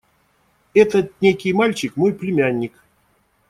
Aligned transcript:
–Этот 0.73 1.21
некий 1.21 1.53
мальчик– 1.53 1.95
мой 1.95 2.11
племянник. 2.15 2.73